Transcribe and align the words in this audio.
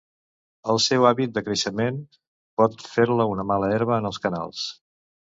El 0.73 0.79
seu 0.85 1.03
hàbit 1.09 1.33
de 1.33 1.43
creixement 1.49 1.99
pot 2.61 2.81
fer-la 2.93 3.27
una 3.33 3.45
mala 3.51 3.69
herba 3.75 3.99
en 4.01 4.11
els 4.11 4.19
canals. 4.25 4.65